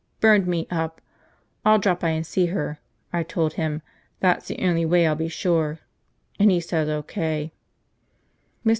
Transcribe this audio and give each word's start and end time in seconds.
Burned 0.19 0.47
me 0.47 0.65
up! 0.71 0.99
I'll 1.63 1.77
drop 1.77 1.99
by 1.99 2.09
and 2.09 2.25
see 2.25 2.47
her, 2.47 2.79
I 3.13 3.21
told 3.21 3.53
him, 3.53 3.83
that's 4.19 4.47
the 4.47 4.57
only 4.57 4.83
way 4.83 5.05
I'll 5.05 5.13
be 5.13 5.27
sure. 5.27 5.77
And 6.39 6.49
he 6.49 6.59
says 6.59 6.89
O.K." 6.89 7.53
Mr. 8.65 8.69